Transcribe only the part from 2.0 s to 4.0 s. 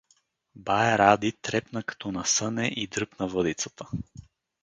насъне и дръпна въдицата.